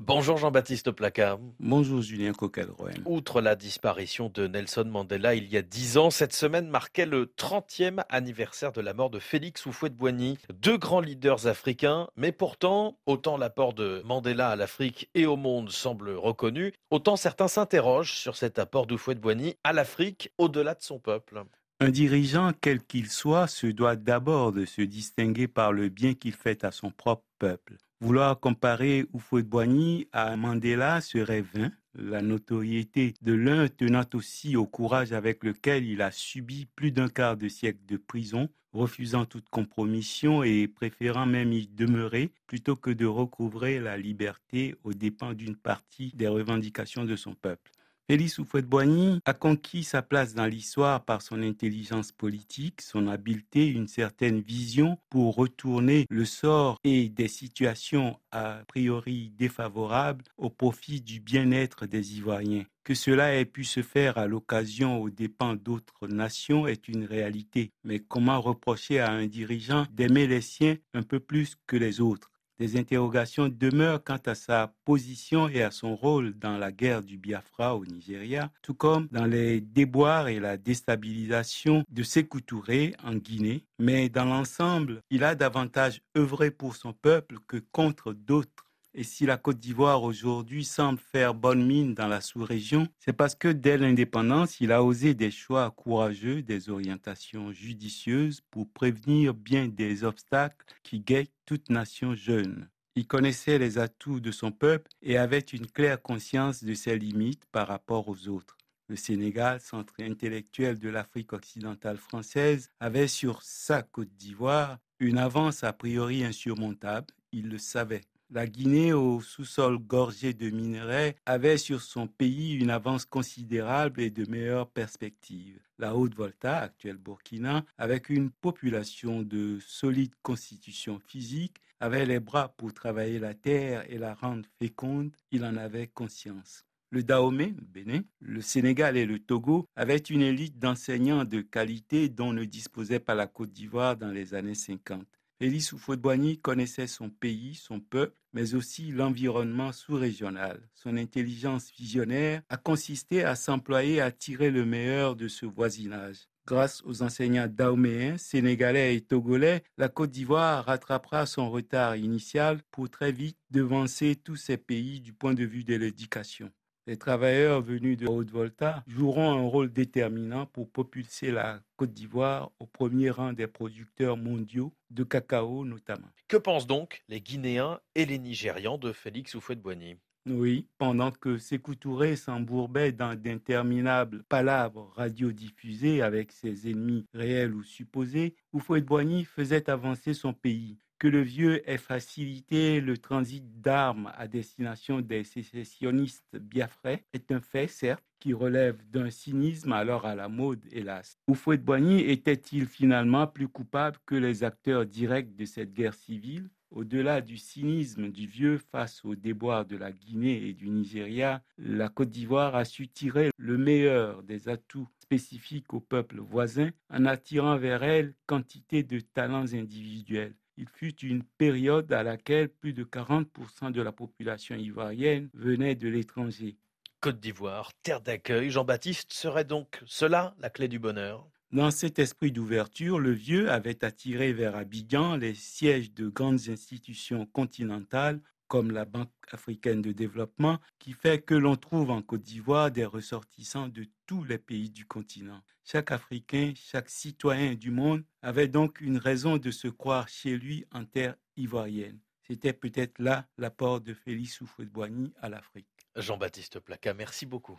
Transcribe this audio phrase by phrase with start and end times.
[0.00, 1.40] Bonjour Jean-Baptiste Placard.
[1.58, 2.92] Bonjour Julien Coquelroy.
[3.04, 7.26] Outre la disparition de Nelson Mandela il y a dix ans, cette semaine marquait le
[7.26, 10.38] 30e anniversaire de la mort de Félix Houphouët-Boigny.
[10.54, 15.70] Deux grands leaders africains, mais pourtant, autant l'apport de Mandela à l'Afrique et au monde
[15.70, 21.42] semble reconnu, autant certains s'interrogent sur cet apport d'Houphouët-Boigny à l'Afrique au-delà de son peuple.
[21.80, 26.32] Un dirigeant, quel qu'il soit, se doit d'abord de se distinguer par le bien qu'il
[26.32, 27.76] fait à son propre peuple.
[28.00, 35.12] Vouloir comparer Houphouët-Boigny à Mandela serait vain, la notoriété de l'un tenant aussi au courage
[35.12, 40.42] avec lequel il a subi plus d'un quart de siècle de prison, refusant toute compromission
[40.42, 46.10] et préférant même y demeurer plutôt que de recouvrer la liberté aux dépens d'une partie
[46.16, 47.70] des revendications de son peuple.
[48.10, 53.86] Félix Houphouët-Boigny a conquis sa place dans l'histoire par son intelligence politique, son habileté, une
[53.86, 61.20] certaine vision pour retourner le sort et des situations a priori défavorables au profit du
[61.20, 62.64] bien-être des Ivoiriens.
[62.82, 67.72] Que cela ait pu se faire à l'occasion aux dépens d'autres nations est une réalité.
[67.84, 72.30] Mais comment reprocher à un dirigeant d'aimer les siens un peu plus que les autres?
[72.58, 77.16] Des interrogations demeurent quant à sa position et à son rôle dans la guerre du
[77.16, 83.14] Biafra au Nigeria, tout comme dans les déboires et la déstabilisation de Sékou Touré en
[83.14, 83.64] Guinée.
[83.78, 88.67] Mais dans l'ensemble, il a davantage œuvré pour son peuple que contre d'autres
[88.98, 93.36] et si la Côte d'Ivoire aujourd'hui semble faire bonne mine dans la sous-région, c'est parce
[93.36, 99.68] que dès l'indépendance, il a osé des choix courageux, des orientations judicieuses pour prévenir bien
[99.68, 102.68] des obstacles qui guettent toute nation jeune.
[102.96, 107.46] Il connaissait les atouts de son peuple et avait une claire conscience de ses limites
[107.52, 108.56] par rapport aux autres.
[108.88, 115.62] Le Sénégal, centre intellectuel de l'Afrique occidentale française, avait sur sa Côte d'Ivoire une avance
[115.62, 118.00] a priori insurmontable, il le savait.
[118.30, 124.10] La Guinée, au sous-sol gorgé de minerais, avait sur son pays une avance considérable et
[124.10, 125.58] de meilleures perspectives.
[125.78, 132.74] La Haute-Volta, actuelle Burkina, avec une population de solide constitution physique, avait les bras pour
[132.74, 136.66] travailler la terre et la rendre féconde, il en avait conscience.
[136.90, 142.34] Le Dahomey, Bénin, le Sénégal et le Togo avaient une élite d'enseignants de qualité dont
[142.34, 145.06] ne disposait pas la Côte d'Ivoire dans les années 50.
[145.40, 150.68] Félix Houphouët-Boigny connaissait son pays, son peuple, mais aussi l'environnement sous-régional.
[150.74, 156.28] Son intelligence visionnaire a consisté à s'employer à tirer le meilleur de ce voisinage.
[156.44, 162.90] Grâce aux enseignants dahoméens, sénégalais et togolais, la Côte d'Ivoire rattrapera son retard initial pour
[162.90, 166.50] très vite devancer tous ces pays du point de vue de l'éducation.
[166.88, 172.64] Les travailleurs venus de Haute-Volta joueront un rôle déterminant pour propulser la Côte d'Ivoire au
[172.64, 176.08] premier rang des producteurs mondiaux de cacao notamment.
[176.28, 179.98] Que pensent donc les Guinéens et les Nigérians de Félix Houphouët-Boigny?
[180.30, 187.64] Oui, pendant que Sékou Touré s'embourbait dans d'interminables palabres radiodiffusées avec ses ennemis réels ou
[187.64, 194.26] supposés, Houphouët-Boigny faisait avancer son pays que le vieux ait facilité le transit d'armes à
[194.26, 200.28] destination des sécessionnistes biafrais est un fait, certes, qui relève d'un cynisme alors à la
[200.28, 201.18] mode, hélas.
[201.28, 206.50] Houphouët-Boigny était-il finalement plus coupable que les acteurs directs de cette guerre civile?
[206.70, 211.88] Au-delà du cynisme du vieux face aux déboires de la Guinée et du Nigeria, la
[211.88, 217.56] Côte d'Ivoire a su tirer le meilleur des atouts spécifiques au peuple voisin en attirant
[217.56, 223.70] vers elle quantité de talents individuels il fut une période à laquelle plus de 40%
[223.70, 226.56] de la population ivoirienne venait de l'étranger.
[227.00, 231.28] Côte d'Ivoire, terre d'accueil, Jean-Baptiste serait donc cela la clé du bonheur?
[231.52, 237.24] Dans cet esprit d'ouverture, le vieux avait attiré vers Abidjan les sièges de grandes institutions
[237.26, 242.70] continentales comme la Banque africaine de développement, qui fait que l'on trouve en Côte d'Ivoire
[242.70, 245.42] des ressortissants de tous les pays du continent.
[245.64, 250.64] Chaque Africain, chaque citoyen du monde avait donc une raison de se croire chez lui
[250.72, 252.00] en terre ivoirienne.
[252.26, 255.68] C'était peut-être là l'apport de Félix Houphouët-Boigny à l'Afrique.
[255.94, 257.58] Jean-Baptiste Placa, merci beaucoup.